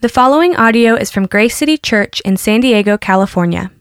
[0.00, 3.72] The following audio is from Grace City Church in San Diego, California.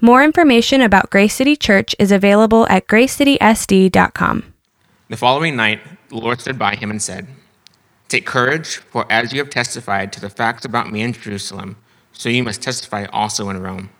[0.00, 4.54] More information about Grace City Church is available at gracecitysd.com.
[5.10, 7.26] The following night, the Lord stood by him and said,
[8.08, 11.76] Take courage, for as you have testified to the facts about me in Jerusalem,
[12.14, 13.90] so you must testify also in Rome.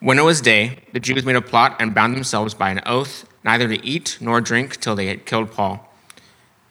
[0.00, 3.28] When it was day, the Jews made a plot and bound themselves by an oath
[3.44, 5.86] neither to eat nor drink till they had killed Paul.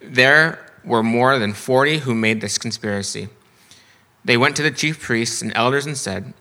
[0.00, 3.28] There were more than forty who made this conspiracy.
[4.24, 6.32] They went to the chief priests and elders and said,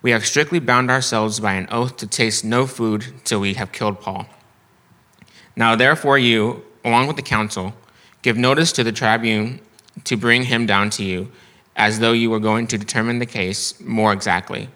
[0.00, 3.72] We have strictly bound ourselves by an oath to taste no food till we have
[3.72, 4.26] killed Paul.
[5.54, 7.74] Now, therefore, you, along with the council,
[8.22, 9.60] give notice to the tribune
[10.04, 11.30] to bring him down to you,
[11.76, 14.68] as though you were going to determine the case more exactly.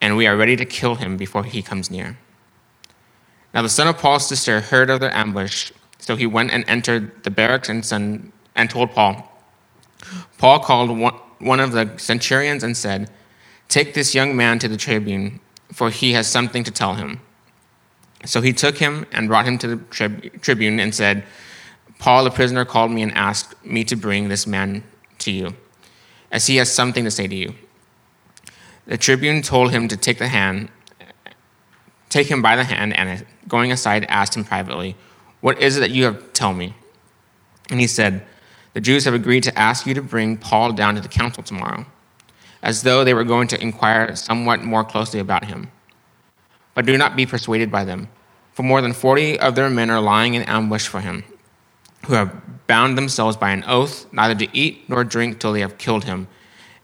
[0.00, 2.16] And we are ready to kill him before he comes near.
[3.52, 7.24] Now, the son of Paul's sister heard of the ambush, so he went and entered
[7.24, 9.26] the barracks and, son, and told Paul.
[10.38, 13.10] Paul called one one of the centurions and said,
[13.68, 15.40] Take this young man to the tribune,
[15.72, 17.20] for he has something to tell him.
[18.24, 21.24] So he took him and brought him to the trib- tribune and said,
[21.98, 24.84] Paul, the prisoner, called me and asked me to bring this man
[25.20, 25.54] to you,
[26.30, 27.54] as he has something to say to you.
[28.86, 30.68] The tribune told him to take the hand,
[32.08, 34.96] take him by the hand, and going aside, asked him privately,
[35.40, 36.74] What is it that you have to tell me?
[37.70, 38.26] And he said,
[38.72, 41.86] the Jews have agreed to ask you to bring Paul down to the council tomorrow,
[42.62, 45.70] as though they were going to inquire somewhat more closely about him.
[46.74, 48.08] But do not be persuaded by them,
[48.52, 51.24] for more than forty of their men are lying in ambush for him,
[52.06, 55.78] who have bound themselves by an oath neither to eat nor drink till they have
[55.78, 56.28] killed him,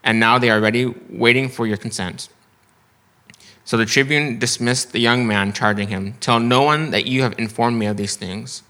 [0.03, 2.29] and now they are ready, waiting for your consent.
[3.63, 7.37] So the tribune dismissed the young man, charging him, Tell no one that you have
[7.37, 8.63] informed me of these things.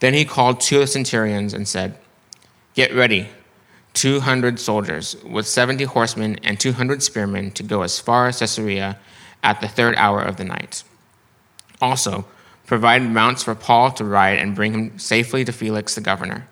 [0.00, 1.96] Then he called two centurions and said,
[2.74, 3.28] Get ready,
[3.94, 8.98] 200 soldiers with 70 horsemen and 200 spearmen to go as far as Caesarea
[9.42, 10.84] at the third hour of the night.
[11.80, 12.26] Also,
[12.66, 16.48] provide mounts for Paul to ride and bring him safely to Felix the governor.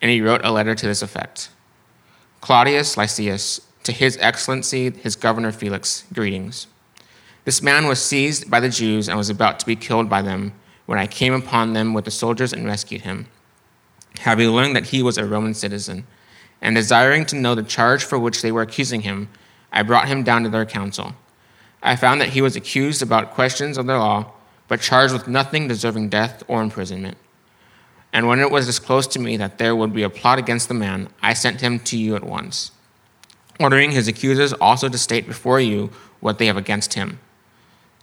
[0.00, 1.48] And he wrote a letter to this effect
[2.40, 6.66] Claudius Lysias, to his excellency, his governor Felix, greetings.
[7.44, 10.52] This man was seized by the Jews and was about to be killed by them
[10.86, 13.26] when I came upon them with the soldiers and rescued him,
[14.20, 16.06] having learned that he was a Roman citizen,
[16.60, 19.28] and desiring to know the charge for which they were accusing him,
[19.72, 21.14] I brought him down to their council.
[21.82, 24.32] I found that he was accused about questions of the law,
[24.68, 27.18] but charged with nothing deserving death or imprisonment.
[28.12, 30.74] And when it was disclosed to me that there would be a plot against the
[30.74, 32.70] man, I sent him to you at once,
[33.58, 35.90] ordering his accusers also to state before you
[36.20, 37.18] what they have against him.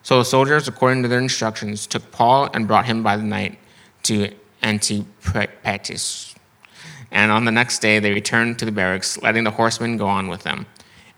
[0.04, 3.60] So the soldiers, according to their instructions, took Paul and brought him by the night
[4.04, 6.36] to Antipatris.
[7.12, 10.28] And on the next day they returned to the barracks, letting the horsemen go on
[10.28, 10.66] with them.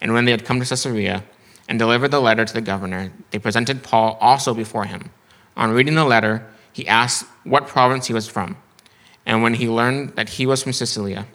[0.02, 1.24] And when they had come to Caesarea
[1.70, 5.12] and delivered the letter to the governor, they presented Paul also before him.
[5.56, 8.58] On reading the letter, he asked what province he was from.
[9.26, 11.26] And when he learned that he was from Cilicia,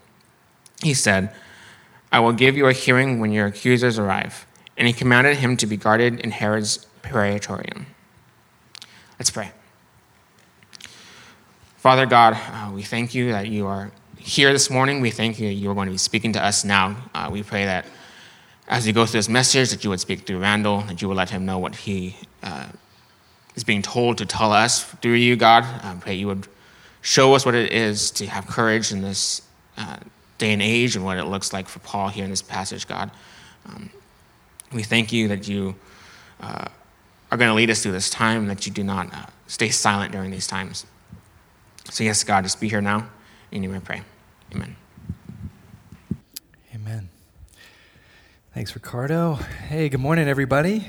[0.83, 1.33] he said,
[2.13, 4.47] I will give you a hearing when your accusers arrive.
[4.77, 7.87] And he commanded him to be guarded in Herod's Praetorium.
[9.19, 9.51] Let's pray.
[11.77, 15.01] Father God, uh, we thank you that you are here this morning.
[15.01, 16.97] We thank you that you are going to be speaking to us now.
[17.15, 17.87] Uh, we pray that
[18.69, 21.17] as we go through this message, that you would speak through Randall, that you would
[21.17, 22.67] let him know what he uh,
[23.55, 25.65] is being told to tell us through you, God.
[25.65, 26.47] I pray you would
[27.01, 29.43] show us what it is to have courage in this
[29.77, 29.97] uh,
[30.37, 33.11] day and age and what it looks like for Paul here in this passage, God.
[33.67, 33.91] Um,
[34.73, 35.75] we thank you that you
[36.41, 36.67] uh,
[37.31, 40.13] are going to lead us through this time, that you do not uh, stay silent
[40.13, 40.87] during these times.
[41.91, 43.09] So, yes, God, just be here now.
[43.51, 44.03] In your name I pray.
[44.55, 44.77] Amen.
[46.75, 47.09] Amen.
[48.55, 49.35] Thanks, Ricardo.
[49.35, 50.87] Hey, good morning, everybody.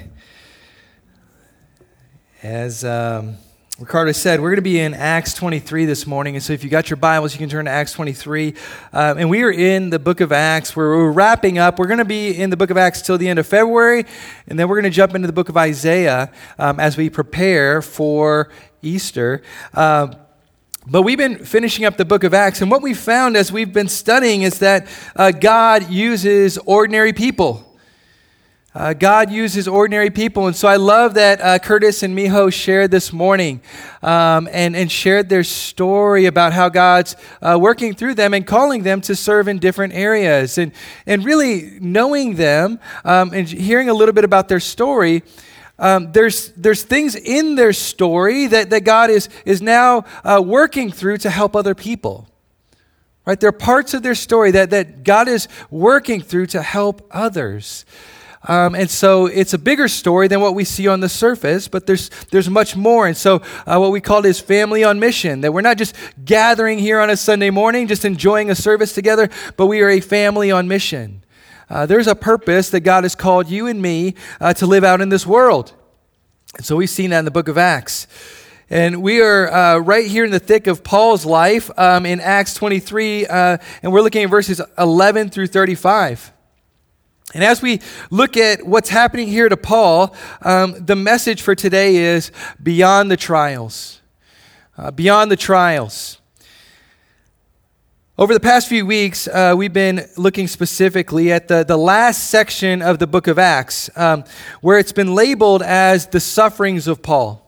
[2.41, 3.35] As um,
[3.79, 6.35] Ricardo said, we're going to be in Acts 23 this morning.
[6.35, 8.53] And so if you got your Bibles, you can turn to Acts 23.
[8.91, 11.80] Um, and we are in the book of Acts where we're wrapping up.
[11.80, 14.06] We're going to be in the book of Acts till the end of February.
[14.48, 17.81] And then we're going to jump into the book of Isaiah um, as we prepare
[17.81, 18.50] for
[18.81, 19.44] Easter.
[19.74, 20.13] Uh,
[20.86, 22.62] but we've been finishing up the book of Acts.
[22.62, 27.69] And what we found as we've been studying is that uh, God uses ordinary people.
[28.75, 30.45] Uh, God uses ordinary people.
[30.45, 33.62] And so I love that uh, Curtis and Miho shared this morning
[34.04, 38.83] um, and, and shared their story about how God's uh, working through them and calling
[38.83, 40.60] them to serve in different areas.
[40.60, 40.71] And,
[41.07, 45.24] and really knowing them um, and hearing a little bit about their story.
[45.80, 50.92] Um, there's, there's things in their story that, that God is, is now uh, working
[50.92, 52.30] through to help other people.
[53.25, 53.39] Right?
[53.39, 57.83] There are parts of their story that, that God is working through to help others.
[58.47, 61.86] Um, and so it's a bigger story than what we see on the surface, but
[61.86, 63.06] there's, there's much more.
[63.06, 66.80] And so uh, what we call is family on mission, that we're not just gathering
[66.80, 70.51] here on a Sunday morning, just enjoying a service together, but we are a family
[70.51, 71.24] on mission.
[71.69, 75.01] Uh, there's a purpose that God has called you and me uh, to live out
[75.01, 75.74] in this world.
[76.56, 78.07] And so we've seen that in the book of Acts.
[78.71, 82.53] And we are uh, right here in the thick of Paul's life um, in Acts
[82.53, 86.31] 23, uh, and we're looking at verses 11 through 35.
[87.33, 87.79] And as we
[88.09, 92.31] look at what's happening here to Paul, um, the message for today is
[92.61, 94.01] beyond the trials.
[94.75, 96.19] Uh, beyond the trials.
[98.17, 102.81] Over the past few weeks, uh, we've been looking specifically at the, the last section
[102.81, 104.23] of the book of Acts, um,
[104.61, 107.45] where it's been labeled as the sufferings of Paul.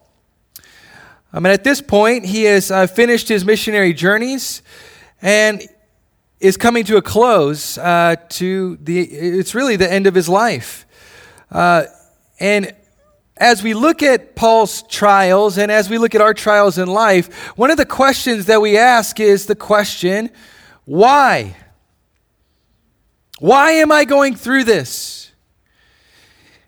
[1.34, 4.62] I mean, at this point, he has uh, finished his missionary journeys
[5.22, 5.68] and
[6.42, 10.86] is coming to a close uh, to the, it's really the end of his life.
[11.52, 11.84] Uh,
[12.40, 12.74] and
[13.38, 17.48] as we look at Paul's trials and as we look at our trials in life,
[17.58, 20.32] one of the questions that we ask is the question,
[20.86, 21.56] why?
[23.40, 25.32] Why am I going through this?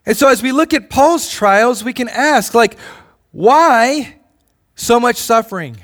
[0.06, 2.78] And so as we look at Paul's trials, we can ask, like,
[3.32, 4.18] why
[4.76, 5.78] so much suffering?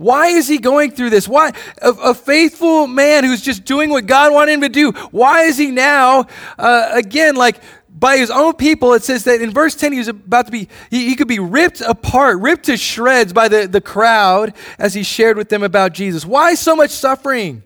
[0.00, 1.28] Why is he going through this?
[1.28, 1.52] Why?
[1.82, 4.92] A, a, faithful man who's just doing what God wanted him to do.
[5.10, 6.26] Why is he now,
[6.58, 7.60] uh, again, like
[7.90, 8.94] by his own people?
[8.94, 11.38] It says that in verse 10, he was about to be, he, he could be
[11.38, 15.92] ripped apart, ripped to shreds by the, the crowd as he shared with them about
[15.92, 16.24] Jesus.
[16.24, 17.62] Why so much suffering?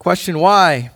[0.00, 0.90] Question why?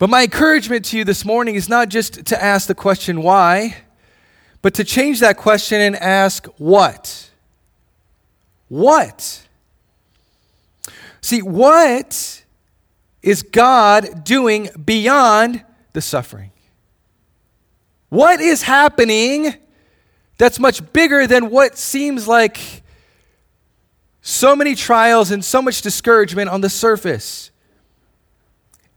[0.00, 3.76] But my encouragement to you this morning is not just to ask the question why
[4.62, 7.30] but to change that question and ask, what?
[8.68, 9.46] What?
[11.20, 12.44] See, what
[13.22, 16.50] is God doing beyond the suffering?
[18.08, 19.54] What is happening
[20.38, 22.82] that's much bigger than what seems like
[24.22, 27.50] so many trials and so much discouragement on the surface?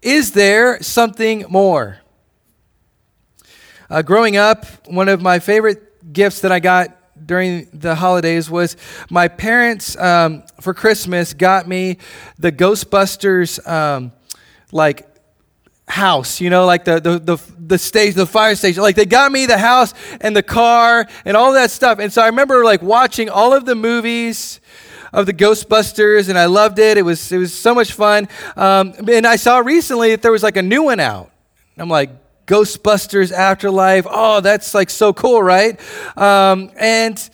[0.01, 2.00] Is there something more?
[3.91, 6.97] Uh, growing up, one of my favorite gifts that I got
[7.27, 8.77] during the holidays was
[9.09, 11.97] my parents um, for Christmas got me
[12.39, 14.13] the Ghostbusters um,
[14.71, 15.05] like
[15.89, 18.81] house, you know, like the, the, the, the stage, the fire station.
[18.81, 21.99] Like they got me the house and the car and all that stuff.
[21.99, 24.61] And so I remember like watching all of the movies
[25.11, 26.97] of the Ghostbusters and I loved it.
[26.97, 28.29] It was, it was so much fun.
[28.55, 31.29] Um, and I saw recently that there was like a new one out.
[31.77, 34.05] I'm like, Ghostbusters Afterlife.
[34.09, 35.79] Oh, that's like so cool, right?
[36.17, 37.29] Um, and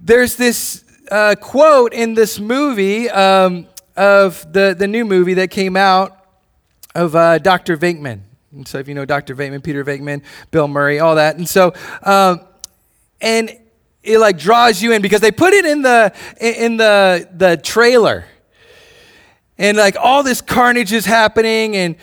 [0.00, 3.66] there's this uh, quote in this movie um,
[3.96, 6.24] of the, the new movie that came out
[6.94, 7.76] of uh, Dr.
[7.76, 8.20] Venkman.
[8.52, 9.34] And so if you know Dr.
[9.34, 11.36] Venkman, Peter Venkman, Bill Murray, all that.
[11.36, 12.40] And so, um,
[13.20, 13.50] and
[14.02, 18.24] it like draws you in because they put it in the in the the trailer
[19.58, 21.96] and like all this carnage is happening and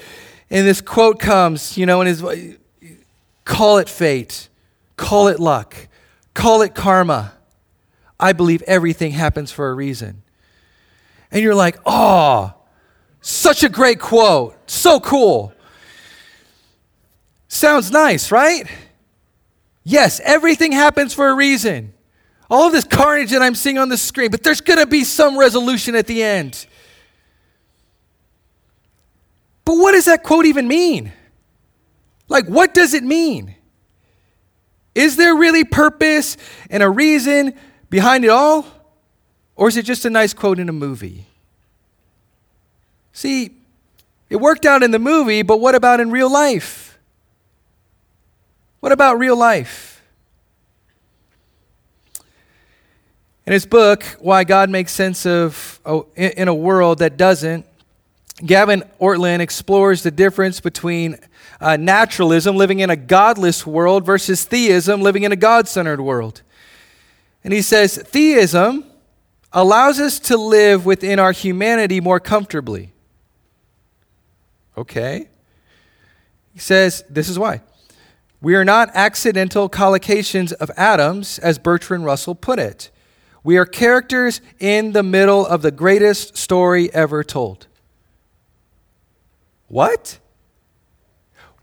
[0.53, 2.23] and this quote comes, you know, and his
[3.43, 4.49] call it fate,
[4.97, 5.75] call it luck,
[6.35, 7.33] call it karma.
[8.19, 10.21] I believe everything happens for a reason.
[11.31, 12.53] And you're like, oh,
[13.19, 14.55] such a great quote.
[14.69, 15.53] So cool.
[17.47, 18.67] Sounds nice, right?
[19.83, 21.93] Yes, everything happens for a reason.
[22.47, 25.03] All of this carnage that I'm seeing on the screen, but there's going to be
[25.03, 26.67] some resolution at the end.
[29.65, 31.11] But what does that quote even mean?
[32.27, 33.55] Like, what does it mean?
[34.95, 36.37] Is there really purpose
[36.69, 37.53] and a reason
[37.89, 38.65] behind it all?
[39.55, 41.25] Or is it just a nice quote in a movie?
[43.11, 43.51] See,
[44.29, 46.97] it worked out in the movie, but what about in real life?
[48.79, 50.01] What about real life?
[53.45, 57.65] In his book, Why God Makes Sense of oh, in a World That Doesn't,
[58.37, 61.17] Gavin Ortlund explores the difference between
[61.61, 66.41] uh, naturalism, living in a godless world, versus theism, living in a God centered world.
[67.43, 68.85] And he says, Theism
[69.51, 72.91] allows us to live within our humanity more comfortably.
[74.77, 75.27] Okay.
[76.53, 77.61] He says, This is why.
[78.41, 82.89] We are not accidental collocations of atoms, as Bertrand Russell put it.
[83.43, 87.67] We are characters in the middle of the greatest story ever told.
[89.73, 90.19] What?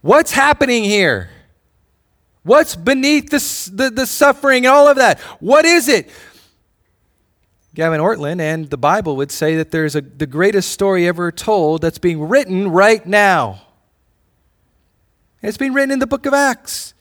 [0.01, 1.31] What's happening here?
[2.43, 5.21] What's beneath the, the, the, suffering and all of that?
[5.39, 6.11] What is it?
[7.73, 11.83] Gavin Ortlund and the Bible would say that there's a, the greatest story ever told
[11.83, 13.63] that's being written right now.
[15.41, 16.95] It's being written in the book of Acts.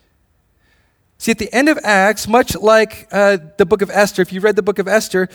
[1.17, 4.41] See, at the end of Acts, much like uh, the book of Esther, if you
[4.41, 5.27] read the book of Esther,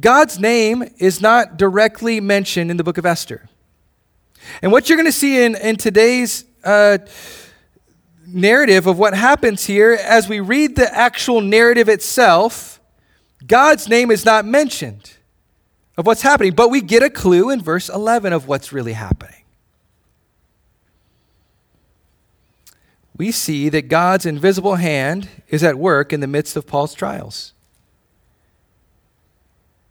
[0.00, 3.50] God's name is not directly mentioned in the book of Esther.
[4.62, 6.98] And what you're going to see in, in today's uh,
[8.26, 12.80] narrative of what happens here, as we read the actual narrative itself,
[13.46, 15.12] God's name is not mentioned
[15.96, 19.34] of what's happening, but we get a clue in verse 11 of what's really happening.
[23.16, 27.52] We see that God's invisible hand is at work in the midst of Paul's trials.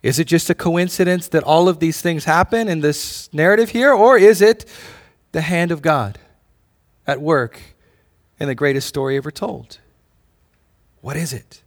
[0.01, 3.93] Is it just a coincidence that all of these things happen in this narrative here,
[3.93, 4.65] or is it
[5.31, 6.17] the hand of God
[7.05, 7.59] at work
[8.39, 9.79] in the greatest story ever told?
[11.01, 11.61] What is it?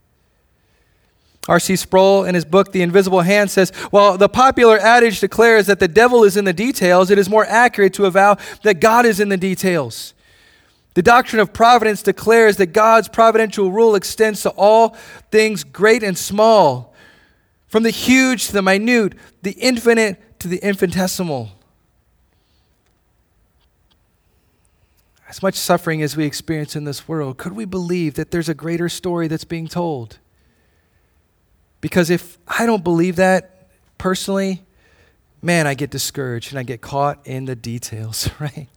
[1.48, 1.74] R.C.
[1.76, 5.88] Sproul, in his book, The Invisible Hand, says While the popular adage declares that the
[5.88, 9.28] devil is in the details, it is more accurate to avow that God is in
[9.28, 10.14] the details.
[10.94, 14.90] The doctrine of providence declares that God's providential rule extends to all
[15.30, 16.91] things great and small
[17.72, 21.52] from the huge to the minute, the infinite to the infinitesimal.
[25.26, 28.54] As much suffering as we experience in this world, could we believe that there's a
[28.54, 30.18] greater story that's being told?
[31.80, 34.64] Because if I don't believe that personally,
[35.40, 38.68] man, I get discouraged and I get caught in the details, right?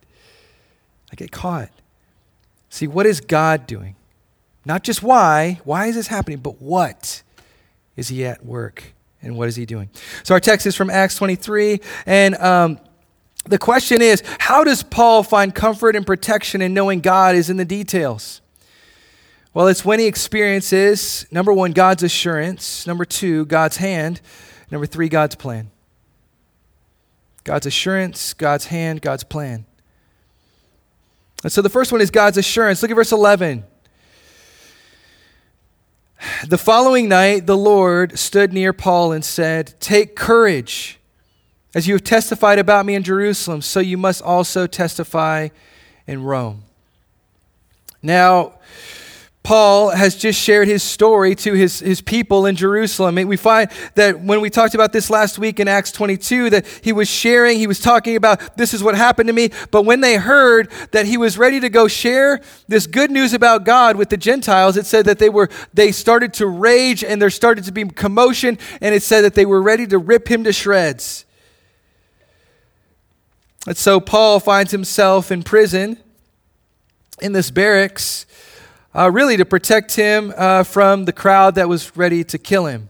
[1.12, 1.70] I get caught.
[2.70, 3.98] See, what is God doing?
[4.64, 7.24] Not just why, why is this happening, but what?
[7.96, 8.94] Is he at work?
[9.22, 9.90] And what is he doing?
[10.24, 11.80] So our text is from Acts 23.
[12.06, 12.80] And um,
[13.46, 17.58] the question is how does Paul find comfort and protection in knowing God is in
[17.58, 18.42] the details?
[19.54, 24.20] Well, it's when he experiences number one, God's assurance, number two, God's hand,
[24.70, 25.72] number three, God's plan.
[27.46, 29.66] God's assurance, God's hand, God's plan.
[31.44, 32.82] And so the first one is God's assurance.
[32.82, 33.64] Look at verse 11.
[36.48, 41.00] The following night, the Lord stood near Paul and said, Take courage.
[41.74, 45.50] As you have testified about me in Jerusalem, so you must also testify
[46.08, 46.64] in Rome.
[48.02, 48.54] Now,
[49.46, 53.14] Paul has just shared his story to his, his people in Jerusalem.
[53.14, 56.92] We find that when we talked about this last week in Acts 22, that he
[56.92, 59.52] was sharing, he was talking about this is what happened to me.
[59.70, 63.66] But when they heard that he was ready to go share this good news about
[63.66, 67.30] God with the Gentiles, it said that they were they started to rage and there
[67.30, 70.54] started to be commotion, and it said that they were ready to rip him to
[70.54, 71.24] shreds.
[73.68, 76.00] And so Paul finds himself in prison
[77.22, 78.26] in this barracks
[78.96, 82.90] uh, really to protect him uh, from the crowd that was ready to kill him.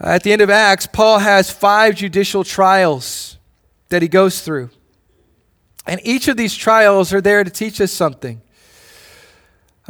[0.00, 3.38] At the end of Acts, Paul has five judicial trials
[3.90, 4.70] that he goes through.
[5.86, 8.40] And each of these trials are there to teach us something.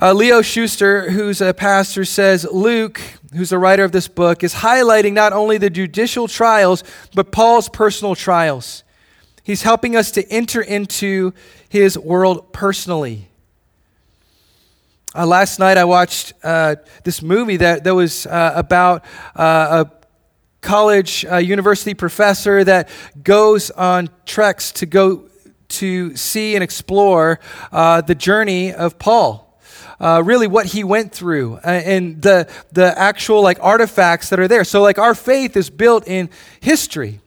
[0.00, 3.00] Uh, Leo Schuster, who's a pastor, says Luke,
[3.32, 6.84] who's the writer of this book, is highlighting not only the judicial trials,
[7.14, 8.82] but Paul's personal trials.
[9.44, 11.32] He's helping us to enter into
[11.68, 13.28] his world personally.
[15.16, 19.04] Uh, last night I watched uh, this movie that, that was uh, about
[19.36, 19.90] uh, a
[20.60, 22.88] college uh, university professor that
[23.22, 25.28] goes on treks to go
[25.68, 27.38] to see and explore
[27.70, 29.56] uh, the journey of Paul.
[30.00, 34.64] really, what he went through and the, the actual like artifacts that are there.
[34.64, 36.28] So, like, our faith is built in
[36.58, 37.20] history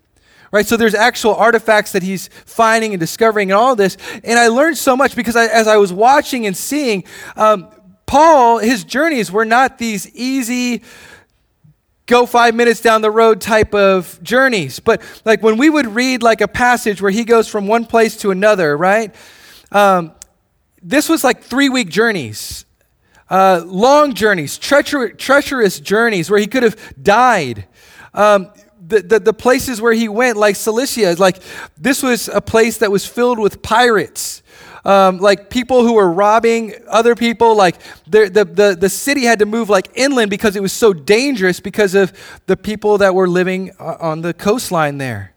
[0.49, 0.65] right?
[0.65, 3.97] So there's actual artifacts that he's finding and discovering and all this.
[4.23, 7.03] And I learned so much because I, as I was watching and seeing,
[7.35, 7.67] um,
[8.07, 10.81] Paul, his journeys were not these easy,
[12.05, 14.79] go five minutes down the road type of journeys.
[14.79, 18.15] But like when we would read like a passage where he goes from one place
[18.17, 19.13] to another, right?
[19.73, 20.13] Um,
[20.81, 22.65] this was like three week journeys,
[23.29, 27.67] uh, long journeys, treacher- treacherous journeys where he could have died.
[28.13, 31.39] Um, the, the, the, places where he went, like Cilicia, like
[31.77, 34.41] this was a place that was filled with pirates
[34.87, 37.55] um, like people who were robbing other people.
[37.55, 37.75] Like
[38.07, 41.93] the, the, the city had to move like inland because it was so dangerous because
[41.93, 42.13] of
[42.47, 45.33] the people that were living uh, on the coastline there.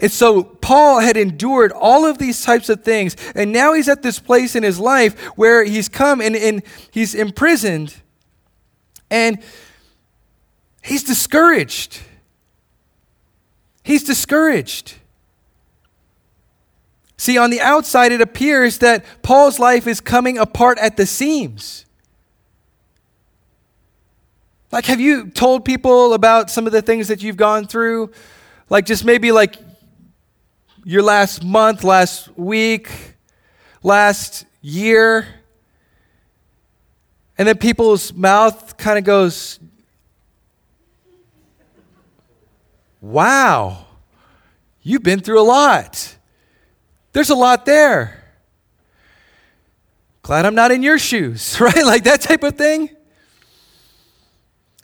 [0.00, 3.16] And so Paul had endured all of these types of things.
[3.34, 7.14] And now he's at this place in his life where he's come and, and he's
[7.14, 7.94] imprisoned.
[9.10, 9.38] And
[10.82, 12.00] he's discouraged.
[13.84, 14.94] He's discouraged.
[17.18, 21.84] See, on the outside, it appears that Paul's life is coming apart at the seams.
[24.70, 28.12] Like, have you told people about some of the things that you've gone through?
[28.70, 29.56] Like, just maybe like
[30.84, 32.88] your last month, last week,
[33.82, 35.26] last year?
[37.36, 39.58] And then people's mouth kind of goes,
[43.00, 43.86] Wow,
[44.82, 46.17] you've been through a lot.
[47.18, 48.22] There's a lot there.
[50.22, 51.84] Glad I'm not in your shoes, right?
[51.84, 52.90] Like that type of thing.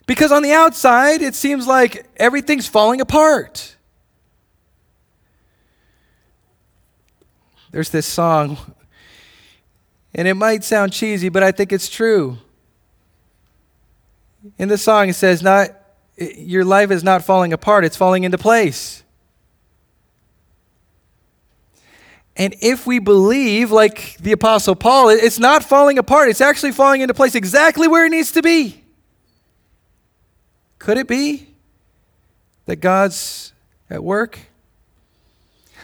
[0.05, 3.77] Because on the outside, it seems like everything's falling apart.
[7.71, 8.57] There's this song,
[10.13, 12.39] and it might sound cheesy, but I think it's true.
[14.57, 15.69] In the song, it says, "Not
[16.17, 19.04] your life is not falling apart; it's falling into place."
[22.37, 27.01] And if we believe, like the Apostle Paul, it's not falling apart; it's actually falling
[27.01, 28.83] into place exactly where it needs to be.
[30.79, 31.47] Could it be
[32.65, 33.53] that God's
[33.89, 34.39] at work?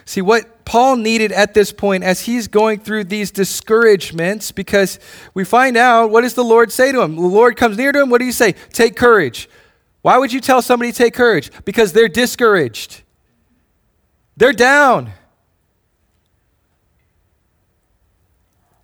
[0.03, 4.99] See, what Paul needed at this point as he's going through these discouragements, because
[5.33, 7.15] we find out what does the Lord say to him?
[7.15, 8.09] The Lord comes near to him.
[8.09, 8.53] What do you say?
[8.73, 9.49] Take courage.
[10.01, 11.51] Why would you tell somebody take courage?
[11.63, 13.03] Because they're discouraged,
[14.35, 15.13] they're down.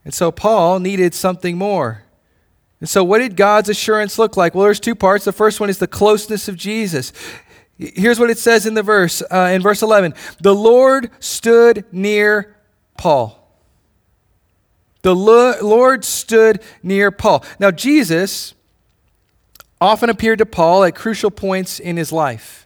[0.08, 2.04] And so Paul needed something more.
[2.80, 4.56] And so, what did God's assurance look like?
[4.56, 5.26] Well, there's two parts.
[5.26, 7.12] The first one is the closeness of Jesus.
[7.78, 12.56] Here's what it says in the verse, uh, in verse 11 The Lord stood near
[12.98, 13.52] Paul.
[15.02, 17.44] The Lord stood near Paul.
[17.60, 18.54] Now, Jesus
[19.82, 22.66] often appeared to Paul at crucial points in his life.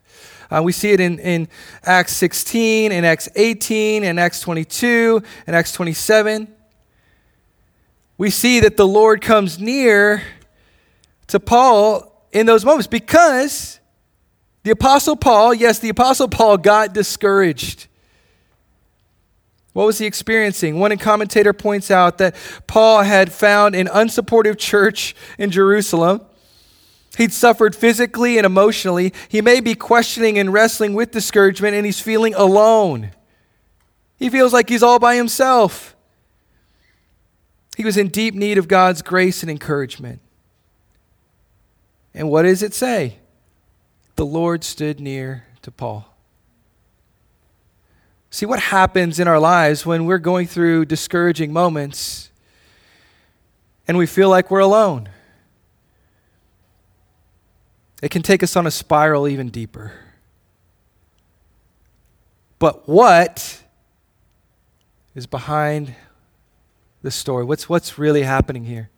[0.51, 1.47] Uh, we see it in, in
[1.85, 6.57] Acts 16, in Acts 18, in Acts 22, in Acts 27
[8.21, 10.21] we see that the Lord comes near
[11.25, 13.79] to Paul in those moments because
[14.61, 17.87] the Apostle Paul, yes, the Apostle Paul got discouraged.
[19.73, 20.77] What was he experiencing?
[20.77, 22.35] One commentator points out that
[22.67, 26.21] Paul had found an unsupportive church in Jerusalem.
[27.17, 29.13] He'd suffered physically and emotionally.
[29.29, 33.13] He may be questioning and wrestling with discouragement, and he's feeling alone.
[34.17, 35.95] He feels like he's all by himself.
[37.77, 40.19] He was in deep need of God's grace and encouragement.
[42.13, 43.17] And what does it say?
[44.15, 46.07] The Lord stood near to Paul.
[48.29, 52.29] See what happens in our lives when we're going through discouraging moments
[53.87, 55.09] and we feel like we're alone.
[58.01, 59.93] It can take us on a spiral even deeper.
[62.57, 63.61] But what
[65.13, 65.95] is behind
[67.01, 67.43] the story?
[67.43, 68.89] What's, what's really happening here?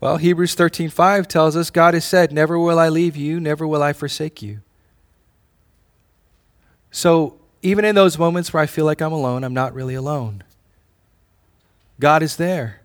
[0.00, 3.82] Well, Hebrews 13:5 tells us God has said, "Never will I leave you, never will
[3.82, 4.60] I forsake you."
[6.90, 10.44] So, even in those moments where I feel like I'm alone, I'm not really alone.
[11.98, 12.82] God is there.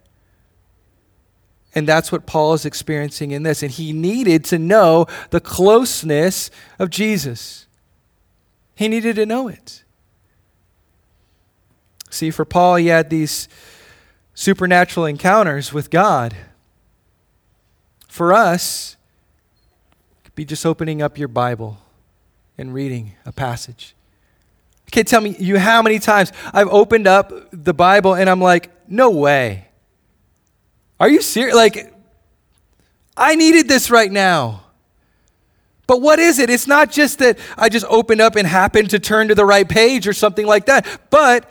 [1.73, 3.63] And that's what Paul is experiencing in this.
[3.63, 7.67] And he needed to know the closeness of Jesus.
[8.75, 9.83] He needed to know it.
[12.12, 13.47] See, for Paul, he had these
[14.34, 16.36] supernatural encounters with God.
[18.08, 18.97] For us,
[20.19, 21.78] it could be just opening up your Bible
[22.58, 23.95] and reading a passage.
[24.89, 28.69] Okay, tell me you how many times I've opened up the Bible and I'm like,
[28.89, 29.69] no way.
[31.00, 31.56] Are you serious?
[31.56, 31.93] Like,
[33.15, 34.65] I needed this right now.
[35.88, 36.50] But what is it?
[36.50, 39.67] It's not just that I just opened up and happened to turn to the right
[39.67, 41.50] page or something like that, but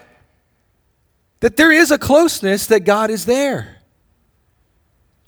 [1.41, 3.79] that there is a closeness that God is there.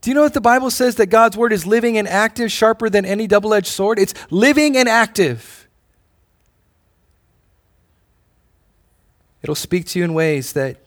[0.03, 2.91] Do you know what the Bible says that God's word is living and active, sharper
[2.91, 3.99] than any double edged sword?
[3.99, 5.69] It's living and active.
[9.43, 10.79] It'll speak to you in ways that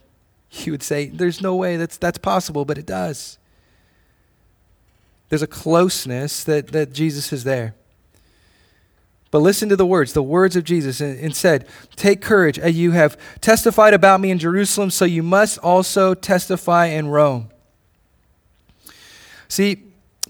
[0.52, 3.38] you would say, there's no way that's, that's possible, but it does.
[5.30, 7.74] There's a closeness that, that Jesus is there.
[9.36, 11.67] But listen to the words, the words of Jesus, and, said,
[11.98, 16.86] Take courage, as you have testified about me in Jerusalem, so you must also testify
[16.86, 17.50] in Rome.
[19.50, 19.84] See,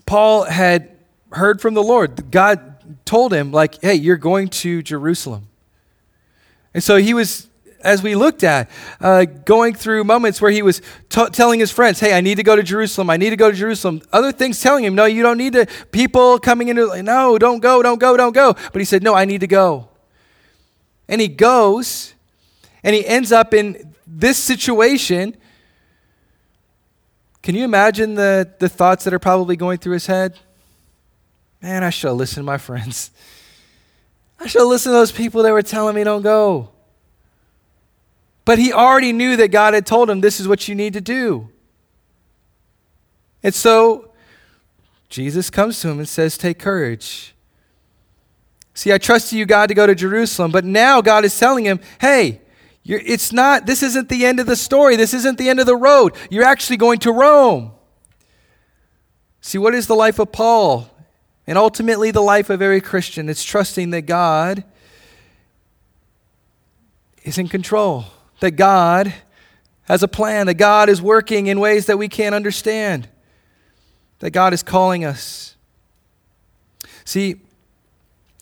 [0.08, 0.98] Paul had
[1.34, 2.32] heard from the Lord.
[2.32, 5.50] God told him, like, hey, you're going to Jerusalem.
[6.74, 7.48] And so he was
[7.86, 8.70] as we looked at,
[9.00, 12.44] uh, going through moments where he was t- telling his friends, Hey, I need to
[12.44, 13.10] go to Jerusalem.
[13.10, 14.02] I need to go to Jerusalem.
[14.12, 15.68] Other things telling him, No, you don't need to.
[15.92, 18.54] People coming into, no, don't go, don't go, don't go.
[18.54, 19.88] But he said, No, I need to go.
[21.08, 22.16] And he goes,
[22.84, 25.38] and he ends up in this situation.
[27.44, 30.40] Can you imagine the, the thoughts that are probably going through his head?
[31.62, 33.12] Man, I should have listened to my friends.
[34.40, 36.70] I should have listened to those people that were telling me don't go.
[38.46, 41.02] But he already knew that God had told him this is what you need to
[41.02, 41.50] do.
[43.42, 44.12] And so
[45.10, 47.34] Jesus comes to him and says, Take courage.
[48.74, 51.80] See, I trusted you, God, to go to Jerusalem, but now God is telling him,
[52.00, 52.42] Hey,
[52.86, 54.96] it's not, this isn't the end of the story.
[54.96, 56.14] This isn't the end of the road.
[56.30, 57.72] You're actually going to Rome.
[59.42, 60.90] See, what is the life of Paul?
[61.48, 63.30] And ultimately, the life of every Christian.
[63.30, 64.64] It's trusting that God
[67.24, 68.06] is in control,
[68.40, 69.14] that God
[69.84, 73.08] has a plan, that God is working in ways that we can't understand,
[74.20, 75.56] that God is calling us.
[77.06, 77.36] See,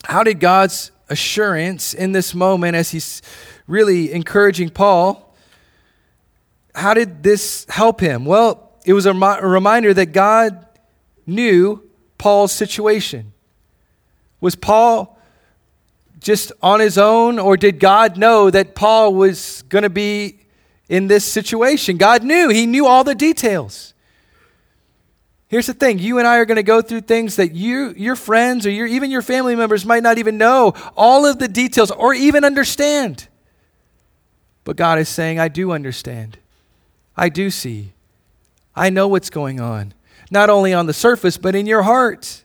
[0.04, 3.22] how did God's assurance in this moment, as He's
[3.66, 5.24] really encouraging Paul,
[6.74, 8.24] how did this help him?
[8.24, 10.66] Well, it was a, a reminder that God
[11.26, 13.32] knew Paul's situation?
[14.40, 15.13] Was Paul
[16.24, 20.40] just on his own, or did God know that Paul was going to be
[20.88, 21.96] in this situation?
[21.96, 23.94] God knew, He knew all the details.
[25.46, 28.16] Here's the thing you and I are going to go through things that you, your
[28.16, 31.90] friends or your, even your family members might not even know all of the details
[31.90, 33.28] or even understand.
[34.64, 36.38] But God is saying, I do understand.
[37.16, 37.92] I do see.
[38.74, 39.94] I know what's going on
[40.30, 42.43] not only on the surface, but in your heart.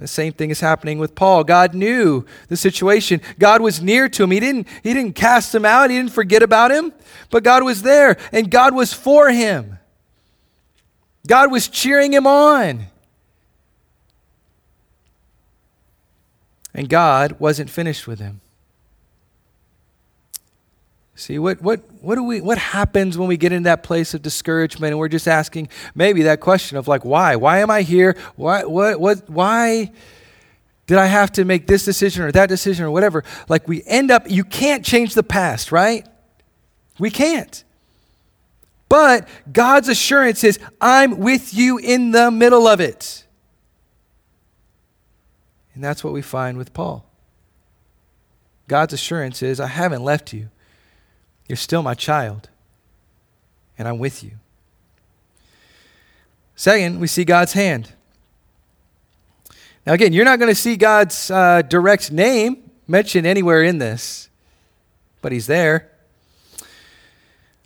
[0.00, 1.44] The same thing is happening with Paul.
[1.44, 3.20] God knew the situation.
[3.38, 4.30] God was near to him.
[4.30, 6.94] He didn't, he didn't cast him out, he didn't forget about him,
[7.28, 9.78] but God was there and God was for him.
[11.26, 12.86] God was cheering him on.
[16.72, 18.40] And God wasn't finished with him.
[21.20, 24.22] See, what, what, what, do we, what happens when we get in that place of
[24.22, 27.36] discouragement and we're just asking maybe that question of like, why?
[27.36, 28.16] Why am I here?
[28.36, 29.92] Why, what, what, why
[30.86, 33.22] did I have to make this decision or that decision or whatever?
[33.50, 36.08] Like, we end up, you can't change the past, right?
[36.98, 37.64] We can't.
[38.88, 43.26] But God's assurance is, I'm with you in the middle of it.
[45.74, 47.04] And that's what we find with Paul.
[48.68, 50.48] God's assurance is, I haven't left you.
[51.50, 52.48] You're still my child,
[53.76, 54.30] and I'm with you.
[56.54, 57.90] Second, we see God's hand.
[59.84, 64.28] Now, again, you're not going to see God's uh, direct name mentioned anywhere in this,
[65.22, 65.90] but he's there.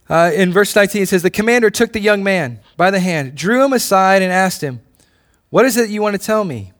[0.08, 3.34] Uh, in verse 19, it says, The commander took the young man by the hand,
[3.34, 4.80] drew him aside, and asked him,
[5.50, 6.72] What is it you want to tell me?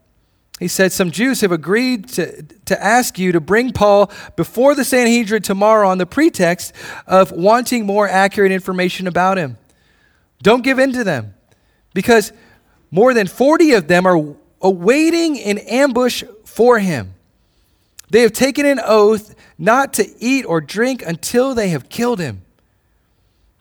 [0.60, 4.84] He said, Some Jews have agreed to, to ask you to bring Paul before the
[4.84, 6.72] Sanhedrin tomorrow on the pretext
[7.06, 9.58] of wanting more accurate information about him.
[10.42, 11.34] Don't give in to them,
[11.92, 12.32] because
[12.90, 17.14] more than 40 of them are awaiting an ambush for him.
[18.10, 22.42] They have taken an oath not to eat or drink until they have killed him.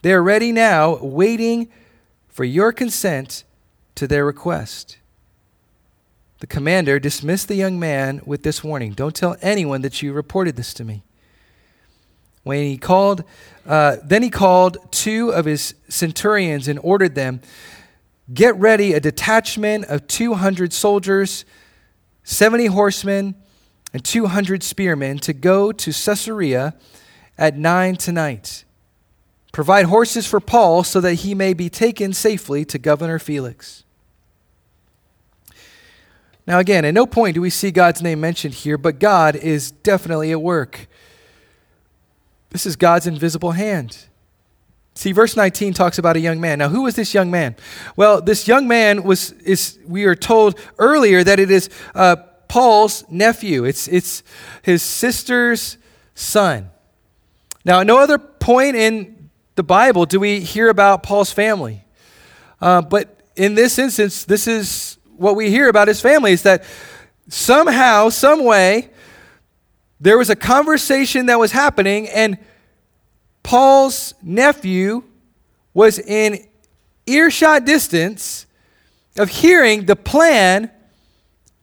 [0.02, 1.68] They are ready now, waiting
[2.28, 3.42] for your consent
[3.94, 4.98] to their request.
[6.44, 10.56] The commander dismissed the young man with this warning Don't tell anyone that you reported
[10.56, 11.02] this to me.
[12.42, 13.24] When he called,
[13.66, 17.40] uh, then he called two of his centurions and ordered them
[18.34, 21.46] get ready a detachment of 200 soldiers,
[22.24, 23.36] 70 horsemen,
[23.94, 26.74] and 200 spearmen to go to Caesarea
[27.38, 28.64] at nine tonight.
[29.50, 33.83] Provide horses for Paul so that he may be taken safely to Governor Felix.
[36.46, 39.70] Now, again, at no point do we see God's name mentioned here, but God is
[39.70, 40.86] definitely at work.
[42.50, 43.96] This is God's invisible hand.
[44.94, 46.58] See, verse 19 talks about a young man.
[46.58, 47.56] Now, who was this young man?
[47.96, 53.04] Well, this young man was, is, we are told earlier that it is uh, Paul's
[53.10, 54.22] nephew, it's, it's
[54.62, 55.78] his sister's
[56.14, 56.70] son.
[57.64, 61.84] Now, at no other point in the Bible do we hear about Paul's family.
[62.60, 66.64] Uh, but in this instance, this is what we hear about his family is that
[67.28, 68.90] somehow, some way,
[70.00, 72.38] there was a conversation that was happening, and
[73.42, 75.04] Paul's nephew
[75.72, 76.46] was in
[77.06, 78.46] earshot distance
[79.16, 80.70] of hearing the plan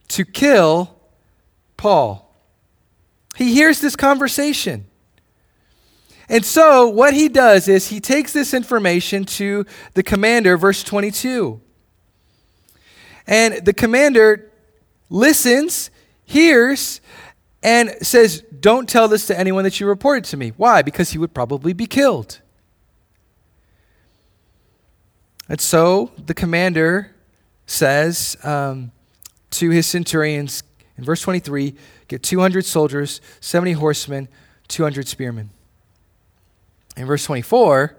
[0.10, 0.96] to kill
[1.78, 2.34] Paul.
[3.36, 4.86] He hears this conversation.
[6.30, 11.60] And so, what he does is he takes this information to the commander, verse 22.
[13.27, 14.51] And the commander
[15.10, 15.91] listens,
[16.25, 17.01] hears,
[17.63, 20.53] and says, Don't tell this to anyone that you reported to me.
[20.57, 20.81] Why?
[20.81, 22.39] Because he would probably be killed.
[25.47, 27.13] And so the commander
[27.65, 28.91] says um,
[29.51, 30.63] to his centurions
[30.97, 31.75] in verse 23
[32.07, 34.27] get 200 soldiers, 70 horsemen,
[34.67, 35.49] 200 spearmen.
[36.95, 37.97] In verse 24,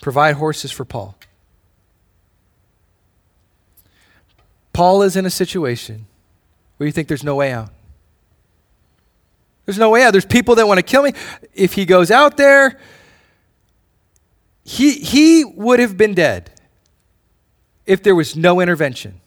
[0.00, 1.16] provide horses for Paul.
[4.74, 6.04] Paul is in a situation
[6.76, 7.70] where you think there's no way out.
[9.64, 10.10] There's no way out.
[10.10, 11.14] There's people that want to kill me.
[11.54, 12.78] If he goes out there,
[14.64, 16.50] he, he would have been dead
[17.86, 19.20] if there was no intervention.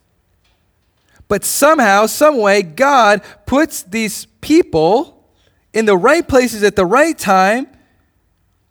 [1.28, 5.30] But somehow, some way, God puts these people
[5.74, 7.68] in the right places at the right time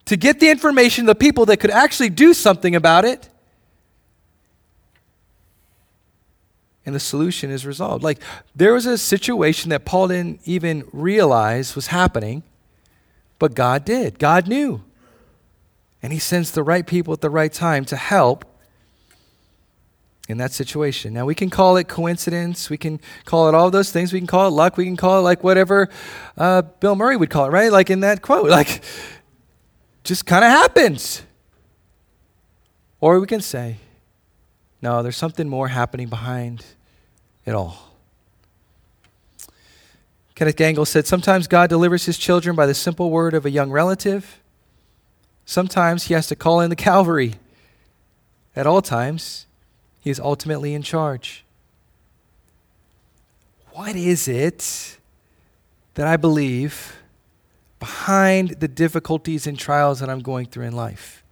[0.05, 3.29] to get the information, the people that could actually do something about it.
[6.87, 8.05] And the solution is resolved.
[8.05, 8.21] Like,
[8.55, 12.45] there was a situation that Paul didn't even realize was happening,
[13.41, 14.21] but God did.
[14.21, 14.83] God knew.
[16.01, 18.45] And he sends the right people at the right time to help
[20.29, 21.13] in that situation.
[21.13, 22.71] Now, we can call it coincidence.
[22.71, 24.13] We can call it all those things.
[24.13, 24.77] We can call it luck.
[24.77, 25.89] We can call it like whatever
[26.37, 27.73] uh, Bill Murray would call it, right?
[27.73, 28.83] Like in that quote, like
[30.05, 31.23] just kind of happens.
[33.01, 33.77] Or we can say,
[34.81, 36.65] no, there's something more happening behind
[37.47, 37.87] it all.
[40.35, 43.71] Kenneth Gangel said, Sometimes God delivers his children by the simple word of a young
[43.71, 44.39] relative.
[45.47, 47.35] Sometimes he has to call in the cavalry.
[48.55, 49.47] At all times,
[50.01, 51.45] he is ultimately in charge.
[53.73, 54.99] What is it
[55.95, 56.97] that I believe
[57.79, 61.23] behind the difficulties and trials that I'm going through in life?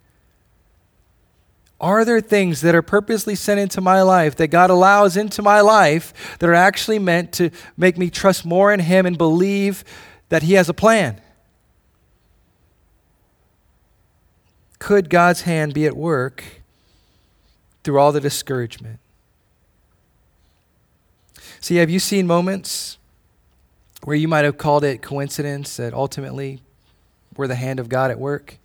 [1.81, 5.61] Are there things that are purposely sent into my life that God allows into my
[5.61, 9.85] life that are actually meant to make me trust more in Him and believe
[10.29, 11.21] that He has a plan?
[14.85, 16.45] could God's hand be at work
[17.83, 19.01] through all the discouragement?
[21.59, 22.99] See, have you seen moments
[24.03, 26.61] where you might have called it coincidence that ultimately
[27.35, 28.59] were the hand of God at work?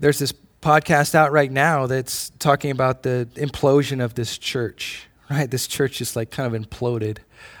[0.00, 0.32] There's this
[0.62, 5.50] podcast out right now that's talking about the implosion of this church, right?
[5.50, 7.18] This church just like kind of imploded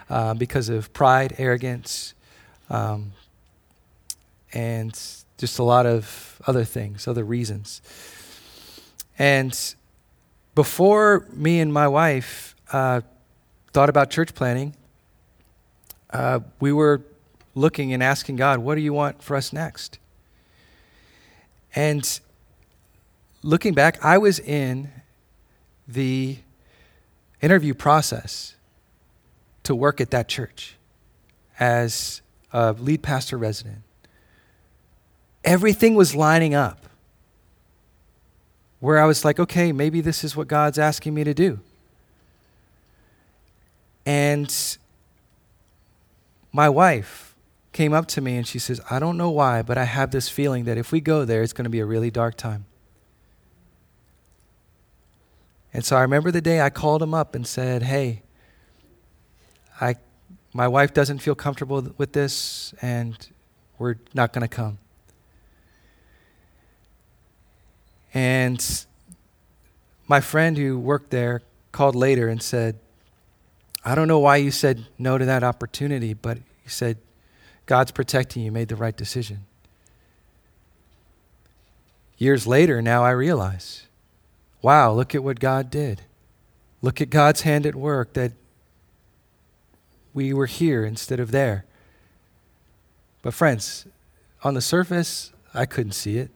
[0.08, 2.14] uh, because of pride, arrogance,
[2.70, 3.12] um,
[4.52, 4.92] and
[5.36, 7.82] just a lot of other things, other reasons.
[9.18, 9.74] And
[10.54, 13.00] before me and my wife uh,
[13.72, 14.74] thought about church planning,
[16.10, 17.02] uh, we were
[17.56, 19.98] looking and asking God, what do you want for us next?
[21.74, 22.20] And
[23.42, 24.90] looking back, I was in
[25.86, 26.38] the
[27.40, 28.56] interview process
[29.62, 30.76] to work at that church
[31.58, 32.22] as
[32.52, 33.82] a lead pastor resident
[35.48, 36.86] everything was lining up
[38.80, 41.58] where I was like, okay, maybe this is what God's asking me to do.
[44.04, 44.54] And
[46.52, 47.34] my wife
[47.72, 50.28] came up to me and she says, I don't know why, but I have this
[50.28, 52.66] feeling that if we go there, it's going to be a really dark time.
[55.72, 58.22] And so I remember the day I called him up and said, Hey,
[59.80, 59.96] I,
[60.52, 63.28] my wife doesn't feel comfortable with this, and
[63.78, 64.78] we're not going to come.
[68.14, 68.86] And
[70.08, 72.78] my friend who worked there called later and said,
[73.84, 76.98] I don't know why you said no to that opportunity, but he said,
[77.66, 79.44] God's protecting you, made the right decision.
[82.16, 83.86] Years later, now I realize,
[84.62, 86.02] wow, look at what God did.
[86.82, 88.32] Look at God's hand at work that
[90.14, 91.64] we were here instead of there.
[93.22, 93.86] But, friends,
[94.42, 96.30] on the surface, I couldn't see it.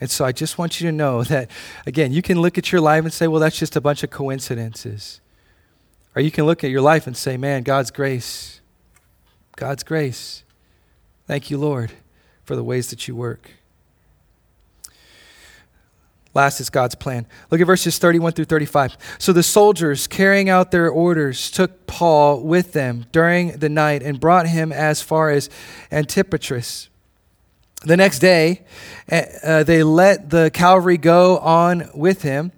[0.00, 1.50] And so I just want you to know that,
[1.86, 4.10] again, you can look at your life and say, well, that's just a bunch of
[4.10, 5.20] coincidences.
[6.14, 8.60] Or you can look at your life and say, man, God's grace,
[9.56, 10.42] God's grace.
[11.26, 11.92] Thank you, Lord,
[12.44, 13.50] for the ways that you work.
[16.34, 17.26] Last is God's plan.
[17.50, 18.96] Look at verses 31 through 35.
[19.18, 24.18] So the soldiers, carrying out their orders, took Paul with them during the night and
[24.18, 25.50] brought him as far as
[25.90, 26.88] Antipatris.
[27.84, 28.62] The next day,
[29.08, 32.52] eh, uh, they let the cavalry go on with him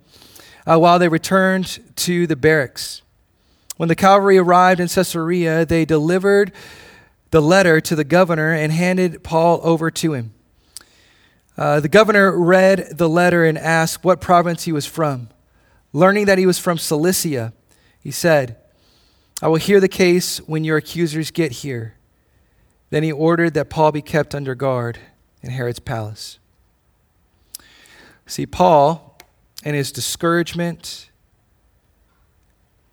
[0.67, 3.03] uh, while they returned to the barracks.
[3.77, 6.53] When the cavalry arrived in Caesarea, they delivered
[7.31, 10.34] the letter to the governor and handed Paul over to him.
[11.57, 15.29] Uh, the governor read the letter and asked what province he was from.
[15.93, 17.53] Learning that he was from Cilicia,
[18.01, 18.57] he said,
[19.40, 21.95] I will hear the case when your accusers get here.
[22.90, 24.99] Then he ordered that Paul be kept under guard
[25.43, 26.38] in Herod's palace.
[28.27, 29.19] See, Paul,
[29.64, 31.11] in his discouragement,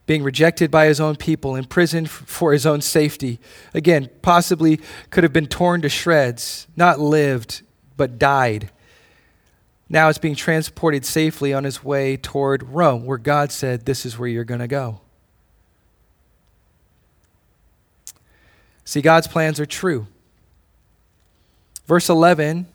[0.05, 3.39] being rejected by his own people, imprisoned for his own safety,
[3.73, 7.61] again, possibly could have been torn to shreds, not lived,
[7.97, 8.69] but died.
[9.89, 14.17] Now it's being transported safely on his way toward Rome, where God said, This is
[14.17, 15.01] where you're going to go.
[18.85, 20.07] See, God's plans are true.
[21.87, 22.67] Verse 11,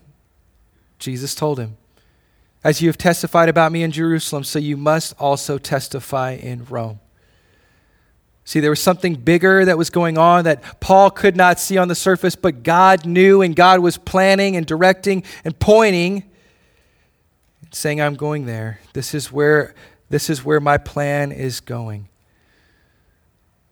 [0.99, 1.77] Jesus told him,
[2.63, 6.99] As you have testified about me in Jerusalem, so you must also testify in Rome.
[8.47, 11.89] See, there was something bigger that was going on that Paul could not see on
[11.89, 16.23] the surface, but God knew, and God was planning and directing and pointing,
[17.73, 18.79] saying, I'm going there.
[18.93, 19.75] This is where,
[20.09, 22.07] this is where my plan is going.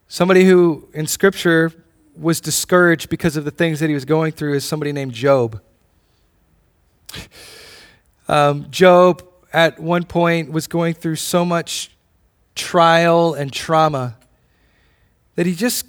[0.09, 1.71] Somebody who in Scripture
[2.17, 5.61] was discouraged because of the things that he was going through is somebody named Job.
[8.27, 11.91] Um, Job, at one point, was going through so much
[12.55, 14.17] trial and trauma
[15.35, 15.85] that he just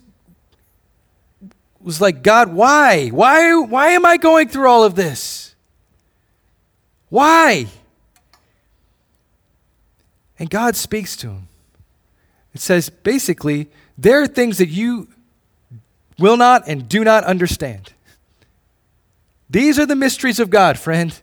[1.81, 3.09] was like, God, why?
[3.09, 5.55] Why, why am I going through all of this?
[7.09, 7.67] Why?
[10.39, 11.49] And God speaks to him.
[12.55, 15.09] It says basically, there are things that you
[16.19, 17.93] will not and do not understand.
[19.49, 21.19] These are the mysteries of God, friend.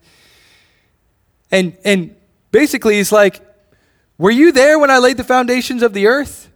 [1.52, 2.16] And, and
[2.52, 3.42] basically, he's like,
[4.18, 6.50] Were you there when I laid the foundations of the earth?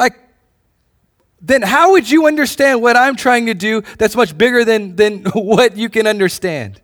[0.00, 0.18] Like,
[1.42, 5.24] then how would you understand what I'm trying to do that's much bigger than, than
[5.34, 6.80] what you can understand?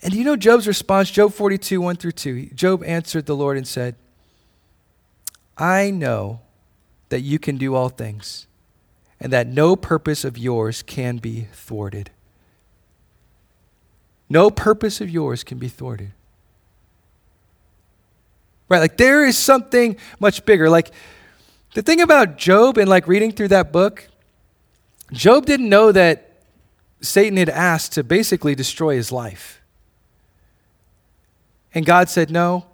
[0.00, 1.10] And you know Job's response?
[1.10, 2.50] Job 42, 1 through 2.
[2.54, 3.96] Job answered the Lord and said,
[5.58, 6.40] I know
[7.08, 8.46] that you can do all things,
[9.18, 12.10] and that no purpose of yours can be thwarted.
[14.28, 16.12] No purpose of yours can be thwarted.
[18.72, 18.78] Right?
[18.78, 20.70] Like there is something much bigger.
[20.70, 20.92] Like
[21.74, 24.08] the thing about Job and like reading through that book,
[25.12, 26.32] Job didn't know that
[27.02, 29.60] Satan had asked to basically destroy his life.
[31.74, 32.64] And God said, No,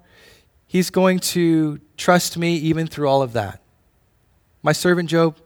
[0.69, 3.61] he's going to trust me even through all of that.
[4.63, 5.37] My servant Job,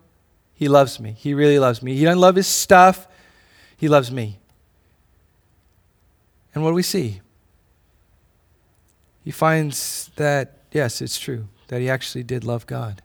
[0.52, 1.12] he loves me.
[1.12, 1.96] He really loves me.
[1.96, 3.08] He doesn't love his stuff,
[3.74, 4.38] he loves me.
[6.54, 7.22] And what do we see?
[9.24, 13.02] He finds that, yes, it's true, that he actually did love God.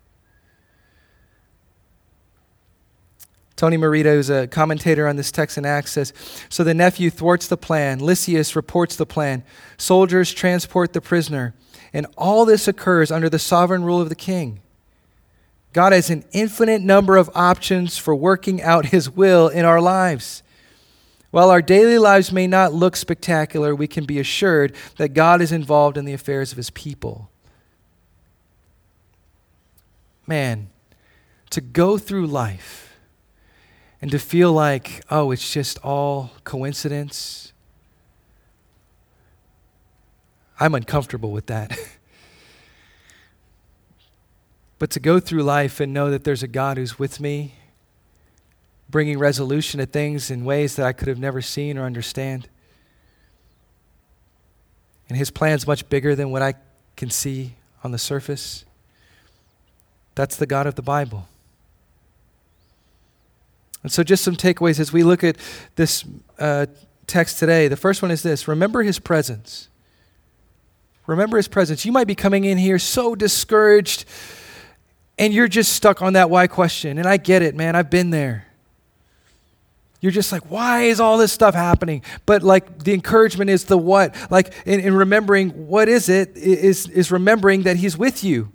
[3.58, 6.14] Tony Merida, who's a commentator on this text in Acts, says
[6.48, 7.98] So the nephew thwarts the plan.
[8.00, 9.44] Lysias reports the plan.
[9.78, 11.56] Soldiers transport the prisoner.
[11.92, 14.62] And all this occurs under the sovereign rule of the king.
[15.74, 20.44] God has an infinite number of options for working out His will in our lives.
[21.38, 25.52] While our daily lives may not look spectacular, we can be assured that God is
[25.52, 27.30] involved in the affairs of His people.
[30.26, 30.72] Man,
[31.52, 32.98] to go through life
[34.02, 37.54] and to feel like, oh, it's just all coincidence,
[40.60, 41.78] I'm uncomfortable with that.
[44.80, 47.56] But to go through life and know that there's a God who's with me,
[48.90, 52.48] bringing resolution to things in ways that I could have never seen or understand.
[55.10, 56.56] And his plan's much bigger than what I
[56.96, 58.66] can see on the surface.
[60.16, 61.28] That's the God of the Bible.
[63.84, 65.38] And so, just some takeaways as we look at
[65.76, 66.04] this
[66.40, 66.66] uh,
[67.06, 67.68] text today.
[67.68, 69.70] The first one is this remember his presence.
[71.06, 71.86] Remember his presence.
[71.86, 74.04] You might be coming in here so discouraged
[75.18, 76.98] and you're just stuck on that why question.
[76.98, 77.76] And I get it, man.
[77.76, 78.47] I've been there.
[80.00, 82.04] You're just like, why is all this stuff happening?
[82.26, 84.16] But like the encouragement is the what.
[84.30, 88.52] Like in, in remembering what is it is, is remembering that He's with you.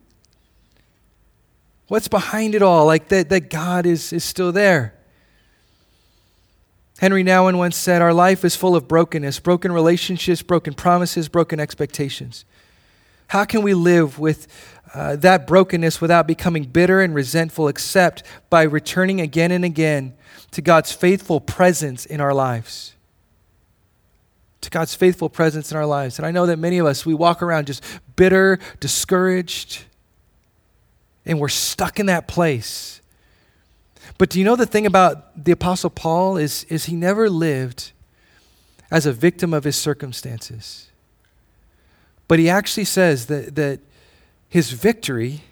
[1.89, 2.87] What's behind it all?
[2.87, 4.95] Like that, that God is, is still there.
[7.01, 11.59] Henry Nouwen once said, Our life is full of brokenness, broken relationships, broken promises, broken
[11.59, 12.45] expectations.
[13.33, 14.47] How can we live with
[14.93, 20.13] uh, that brokenness without becoming bitter and resentful, except by returning again and again
[20.51, 22.95] to God's faithful presence in our lives.
[24.61, 26.19] To God's faithful presence in our lives.
[26.19, 27.83] And I know that many of us, we walk around just
[28.17, 29.85] bitter, discouraged,
[31.25, 33.01] and we're stuck in that place.
[34.19, 37.93] But do you know the thing about the Apostle Paul is, is he never lived
[38.91, 40.92] as a victim of his circumstances.
[42.33, 43.81] But he actually says that, that
[44.49, 45.43] his victory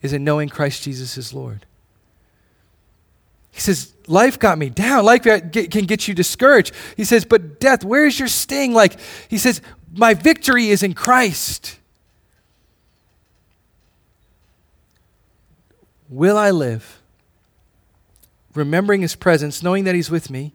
[0.00, 1.66] is in knowing Christ Jesus is Lord.
[3.50, 5.04] He says, Life got me down.
[5.04, 6.74] Life can get you discouraged.
[6.96, 8.72] He says, But death, where's your sting?
[8.72, 8.98] Like,
[9.28, 9.60] he says,
[9.92, 11.78] My victory is in Christ.
[16.08, 17.02] Will I live?
[18.54, 20.54] Remembering his presence, knowing that he's with me,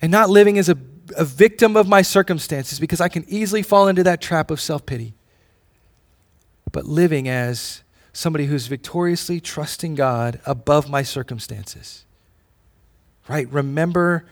[0.00, 0.76] and not living as a,
[1.16, 4.86] a victim of my circumstances because I can easily fall into that trap of self
[4.86, 5.14] pity,
[6.70, 7.82] but living as
[8.12, 12.04] somebody who's victoriously trusting God above my circumstances.
[13.28, 13.50] Right?
[13.50, 14.24] Remember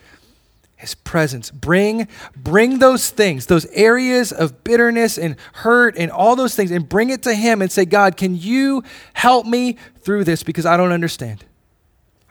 [0.76, 1.50] his presence.
[1.50, 6.88] Bring bring those things, those areas of bitterness and hurt and all those things and
[6.88, 10.76] bring it to him and say, "God, can you help me through this because I
[10.76, 11.44] don't understand.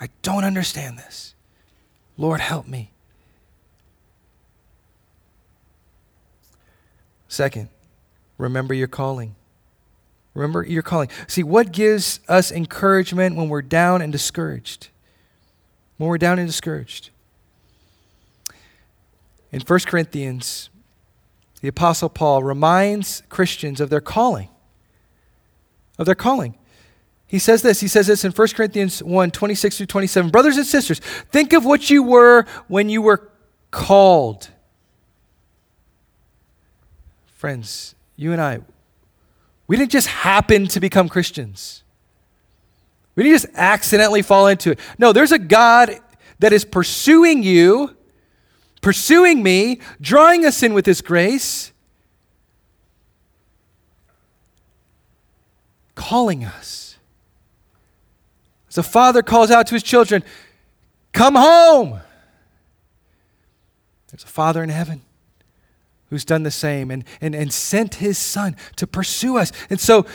[0.01, 1.35] I don't understand this.
[2.17, 2.91] Lord, help me."
[7.29, 7.69] Second,
[8.37, 9.35] remember your calling.
[10.33, 11.09] Remember your calling.
[11.27, 14.89] See, what gives us encouragement when we're down and discouraged?
[15.97, 17.11] When we're down and discouraged.
[19.51, 20.69] In 1 Corinthians,
[21.61, 24.49] the Apostle Paul reminds Christians of their calling.
[25.97, 26.57] Of their calling.
[27.27, 27.79] He says this.
[27.79, 30.31] He says this in 1 Corinthians 1 26 through 27.
[30.31, 30.99] Brothers and sisters,
[31.31, 33.29] think of what you were when you were
[33.69, 34.49] called.
[37.39, 38.59] Friends, you and I,
[39.65, 41.83] we didn't just happen to become Christians.
[43.15, 44.79] We didn't just accidentally fall into it.
[44.97, 46.01] No, there's a God
[46.39, 47.95] that is pursuing you,
[48.81, 51.71] pursuing me, drawing us in with His grace,
[55.95, 56.97] calling us.
[58.67, 60.25] As a father calls out to his children,
[61.13, 62.01] Come home.
[64.11, 65.03] There's a Father in heaven
[66.09, 69.51] who's done the same and, and, and sent his son to pursue us.
[69.69, 70.05] And so,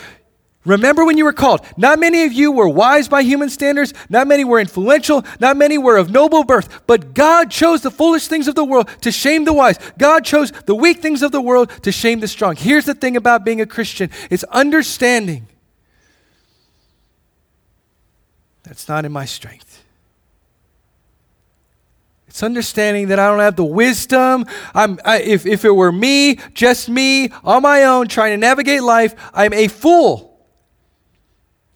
[0.65, 1.61] remember when you were called.
[1.77, 5.79] Not many of you were wise by human standards, not many were influential, not many
[5.79, 9.45] were of noble birth, but God chose the foolish things of the world to shame
[9.45, 9.79] the wise.
[9.99, 12.57] God chose the weak things of the world to shame the strong.
[12.57, 15.47] Here's the thing about being a Christian it's understanding
[18.65, 19.84] that's not in my strength.
[22.35, 24.45] It's understanding that I don't have the wisdom.
[24.74, 28.82] I'm, I, if, if it were me, just me, on my own, trying to navigate
[28.82, 30.37] life, I'm a fool.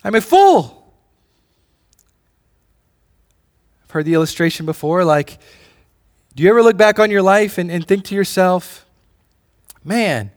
[0.02, 0.92] I'm a fool.
[3.84, 5.38] I've heard the illustration before like,
[6.34, 8.84] do you ever look back on your life and, and think to yourself,
[9.84, 10.32] man,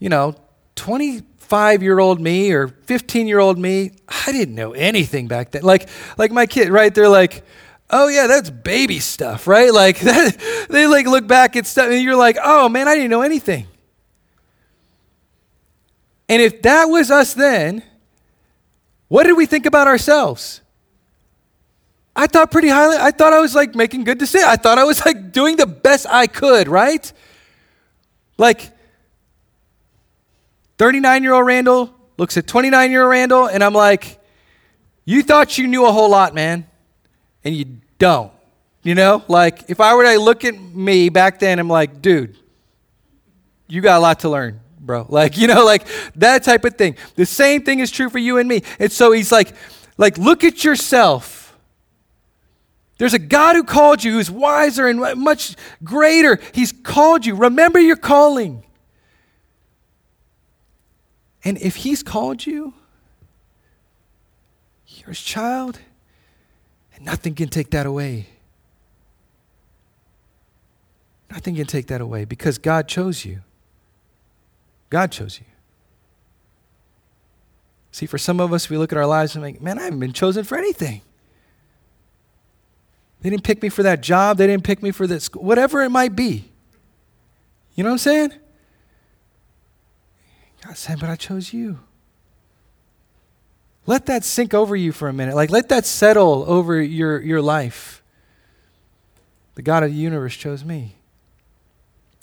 [0.00, 0.34] you know,
[0.74, 3.92] 25 year old me or 15 year old me,
[4.26, 5.62] I didn't know anything back then.
[5.62, 6.92] Like, like my kid, right?
[6.92, 7.44] They're like,
[7.92, 9.72] oh yeah, that's baby stuff, right?
[9.72, 13.10] Like that, they like look back at stuff and you're like, oh man, I didn't
[13.10, 13.66] know anything.
[16.28, 17.82] And if that was us then,
[19.08, 20.62] what did we think about ourselves?
[22.16, 22.96] I thought pretty highly.
[22.98, 24.48] I thought I was like making good decisions.
[24.48, 27.12] I thought I was like doing the best I could, right?
[28.38, 28.70] Like
[30.78, 34.18] 39 year old Randall looks at 29 year old Randall, and I'm like,
[35.04, 36.66] you thought you knew a whole lot, man
[37.44, 37.66] and you
[38.02, 38.32] don't.
[38.82, 42.36] You know, like if I were to look at me back then, I'm like, dude,
[43.68, 45.06] you got a lot to learn, bro.
[45.08, 45.86] Like, you know, like
[46.16, 46.96] that type of thing.
[47.14, 48.64] The same thing is true for you and me.
[48.80, 49.54] And so he's like,
[49.98, 51.56] like, look at yourself.
[52.98, 56.40] There's a God who called you who's wiser and much greater.
[56.52, 57.36] He's called you.
[57.36, 58.64] Remember your calling.
[61.44, 62.74] And if he's called you,
[64.88, 65.78] you're his child
[67.02, 68.28] Nothing can take that away.
[71.30, 73.40] Nothing can take that away because God chose you.
[74.88, 75.46] God chose you.
[77.90, 80.00] See, for some of us, we look at our lives and like, man, I haven't
[80.00, 81.02] been chosen for anything.
[83.20, 84.36] They didn't pick me for that job.
[84.36, 86.50] They didn't pick me for this, whatever it might be.
[87.74, 88.32] You know what I'm saying?
[90.64, 91.80] God said, but I chose you.
[93.86, 95.34] Let that sink over you for a minute.
[95.34, 98.02] Like, let that settle over your, your life.
[99.54, 100.94] The God of the universe chose me.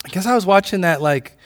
[0.06, 1.38] I guess I was watching that, like,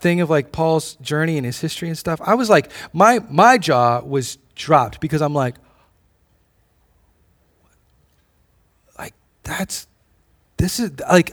[0.00, 2.20] thing of like Paul's journey and his history and stuff.
[2.22, 5.56] I was like, my, my jaw was dropped because I'm like,
[8.98, 9.88] like, that's,
[10.56, 11.32] this is, like,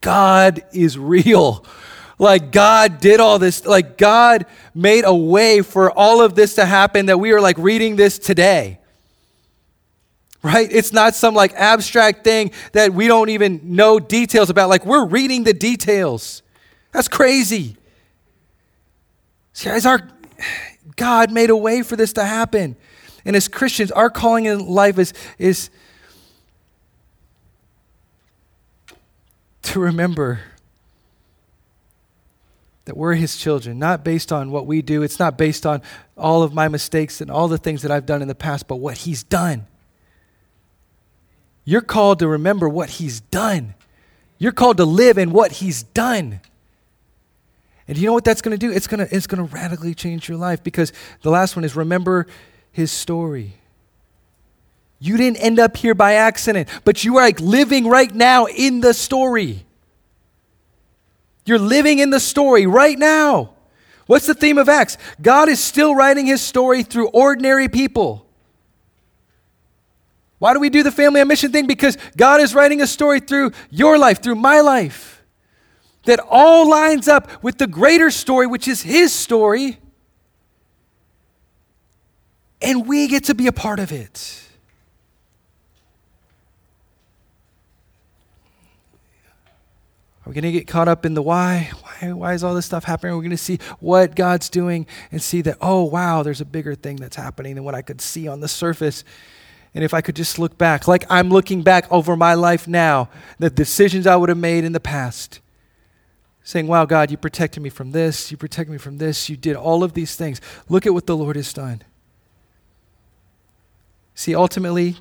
[0.00, 1.66] God is real.
[2.20, 4.44] Like God did all this, like God
[4.74, 8.18] made a way for all of this to happen that we are like reading this
[8.18, 8.78] today.
[10.42, 10.70] Right?
[10.70, 14.68] It's not some like abstract thing that we don't even know details about.
[14.68, 16.42] Like we're reading the details.
[16.92, 17.78] That's crazy.
[19.54, 20.06] See, guys, our
[20.96, 22.76] God made a way for this to happen.
[23.24, 25.70] And as Christians, our calling in life is, is
[29.62, 30.40] to remember
[32.84, 35.02] that we're his children, not based on what we do.
[35.02, 35.82] It's not based on
[36.16, 38.76] all of my mistakes and all the things that I've done in the past, but
[38.76, 39.66] what he's done.
[41.64, 43.74] You're called to remember what he's done.
[44.38, 46.40] You're called to live in what he's done.
[47.86, 48.72] And you know what that's going to do?
[48.72, 51.76] It's going to it's going to radically change your life because the last one is
[51.76, 52.26] remember
[52.72, 53.54] his story.
[54.98, 58.80] You didn't end up here by accident, but you are like living right now in
[58.80, 59.64] the story.
[61.50, 63.54] You're living in the story right now.
[64.06, 64.96] What's the theme of Acts?
[65.20, 68.24] God is still writing his story through ordinary people.
[70.38, 71.66] Why do we do the family on mission thing?
[71.66, 75.24] Because God is writing a story through your life, through my life,
[76.04, 79.80] that all lines up with the greater story, which is his story.
[82.62, 84.49] And we get to be a part of it.
[90.30, 91.72] We're going to get caught up in the why.
[91.80, 92.12] why.
[92.12, 93.16] Why is all this stuff happening?
[93.16, 96.76] We're going to see what God's doing and see that, oh, wow, there's a bigger
[96.76, 99.02] thing that's happening than what I could see on the surface.
[99.74, 103.08] And if I could just look back, like I'm looking back over my life now,
[103.40, 105.40] the decisions I would have made in the past,
[106.44, 109.56] saying, wow, God, you protected me from this, you protected me from this, you did
[109.56, 110.40] all of these things.
[110.68, 111.82] Look at what the Lord has done.
[114.14, 114.94] See, ultimately,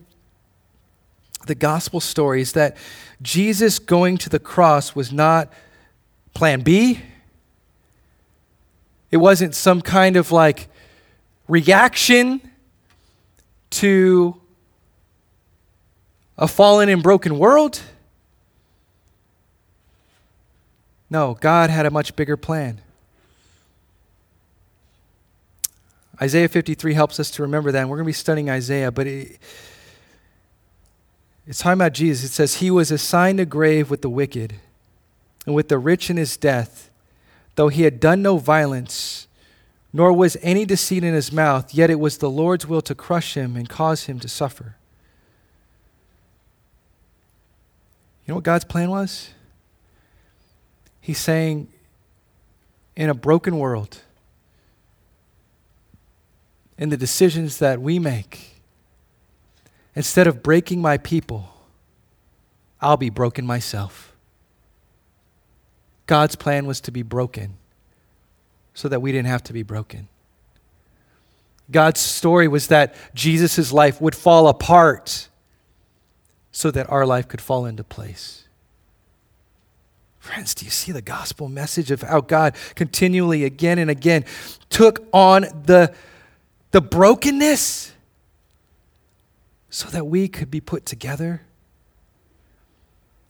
[1.47, 2.77] the gospel story is that
[3.21, 5.51] Jesus going to the cross was not
[6.33, 7.01] plan B.
[9.11, 10.67] It wasn't some kind of like
[11.47, 12.41] reaction
[13.71, 14.39] to
[16.37, 17.81] a fallen and broken world.
[21.09, 22.81] No, God had a much bigger plan.
[26.21, 27.81] Isaiah 53 helps us to remember that.
[27.81, 29.39] And we're going to be studying Isaiah, but it,
[31.49, 32.29] it's talking about Jesus.
[32.29, 34.57] It says, He was assigned a grave with the wicked
[35.47, 36.91] and with the rich in his death,
[37.55, 39.27] though he had done no violence,
[39.91, 43.33] nor was any deceit in his mouth, yet it was the Lord's will to crush
[43.33, 44.75] him and cause him to suffer.
[48.25, 49.31] You know what God's plan was?
[51.01, 51.67] He's saying,
[52.95, 54.03] in a broken world,
[56.77, 58.58] in the decisions that we make,
[59.99, 61.53] Instead of breaking my people,
[62.79, 64.15] I'll be broken myself.
[66.05, 67.57] God's plan was to be broken
[68.73, 70.07] so that we didn't have to be broken.
[71.69, 75.27] God's story was that Jesus' life would fall apart
[76.53, 78.47] so that our life could fall into place.
[80.17, 84.23] Friends, do you see the gospel message of how God continually, again and again,
[84.69, 85.93] took on the,
[86.71, 87.91] the brokenness
[89.69, 91.41] so that we could be put together.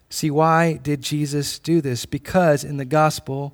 [0.09, 2.05] See, why did Jesus do this?
[2.05, 3.53] Because in the gospel,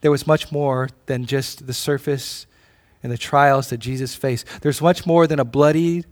[0.00, 2.46] there was much more than just the surface
[3.02, 4.46] and the trials that Jesus faced.
[4.60, 6.06] There's much more than a bloodied,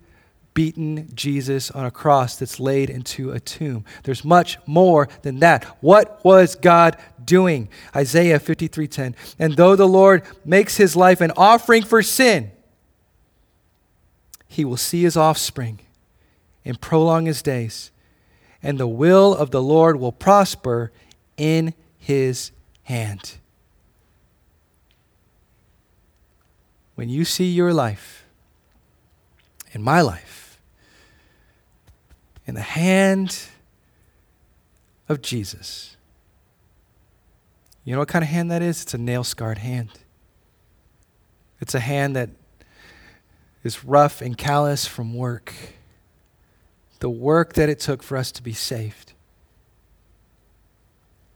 [0.54, 3.84] beaten Jesus on a cross that's laid into a tomb.
[4.04, 5.64] There's much more than that.
[5.80, 7.68] What was God doing?
[7.94, 9.14] Isaiah 53:10.
[9.38, 12.50] And though the Lord makes his life an offering for sin,
[14.48, 15.80] he will see his offspring
[16.64, 17.90] and prolong his days,
[18.62, 20.92] and the will of the Lord will prosper
[21.36, 22.52] in his
[22.84, 23.36] hand.
[26.94, 28.24] When you see your life
[29.74, 30.60] and my life
[32.46, 33.38] in the hand
[35.08, 35.96] of Jesus,
[37.84, 38.82] you know what kind of hand that is?
[38.82, 39.90] It's a nail scarred hand.
[41.60, 42.30] It's a hand that
[43.66, 45.52] is rough and callous from work.
[47.00, 49.12] The work that it took for us to be saved.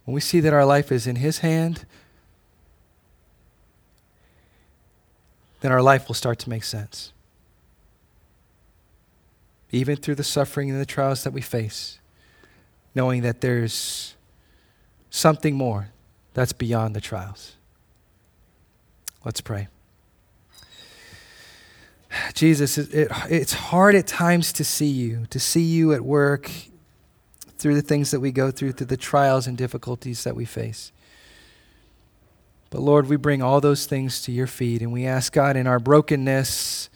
[0.05, 1.85] When we see that our life is in His hand,
[5.61, 7.13] then our life will start to make sense.
[9.71, 11.99] Even through the suffering and the trials that we face,
[12.95, 14.15] knowing that there's
[15.11, 15.91] something more
[16.35, 17.57] that's beyond the trials.
[19.25, 19.69] Let's pray.
[22.35, 26.51] Jesus, it, it, it's hard at times to see you, to see you at work
[27.59, 30.93] through the things that we go through, through the trials and difficulties that we face.
[32.71, 35.67] But Lord, we bring all those things to your feet, and we ask God in
[35.67, 36.89] our brokenness,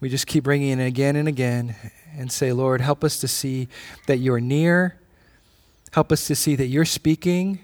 [0.00, 1.74] we just keep bringing it again and again
[2.16, 3.68] and say, Lord, help us to see
[4.06, 5.00] that you're near.
[5.92, 7.60] Help us to see that you're speaking.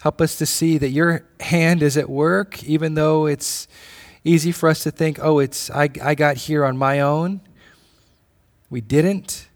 [0.00, 3.68] Help us to see that your hand is at work, even though it's
[4.24, 7.40] easy for us to think, oh, it's I, I got here on my own.
[8.70, 9.48] We didn't.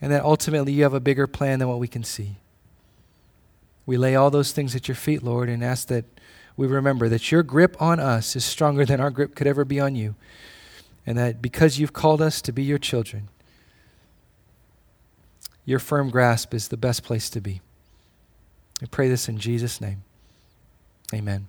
[0.00, 2.36] And that ultimately you have a bigger plan than what we can see.
[3.86, 6.04] We lay all those things at your feet, Lord, and ask that
[6.56, 9.80] we remember that your grip on us is stronger than our grip could ever be
[9.80, 10.14] on you.
[11.06, 13.28] And that because you've called us to be your children,
[15.64, 17.60] your firm grasp is the best place to be.
[18.82, 20.02] I pray this in Jesus' name.
[21.12, 21.48] Amen.